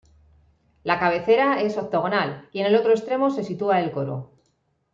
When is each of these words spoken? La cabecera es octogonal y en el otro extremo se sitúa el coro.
La 0.83 0.97
cabecera 0.97 1.61
es 1.61 1.77
octogonal 1.77 2.49
y 2.51 2.61
en 2.61 2.65
el 2.65 2.75
otro 2.75 2.89
extremo 2.91 3.29
se 3.29 3.43
sitúa 3.43 3.79
el 3.81 3.91
coro. 3.91 4.31